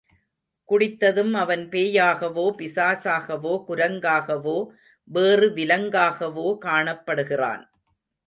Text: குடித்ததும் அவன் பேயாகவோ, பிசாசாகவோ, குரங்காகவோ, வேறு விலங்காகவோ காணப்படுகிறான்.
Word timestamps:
குடித்ததும் 0.69 1.31
அவன் 1.31 1.69
பேயாகவோ, 1.69 2.45
பிசாசாகவோ, 2.57 3.63
குரங்காகவோ, 3.67 4.67
வேறு 5.03 5.49
விலங்காகவோ 5.49 6.57
காணப்படுகிறான். 6.61 7.63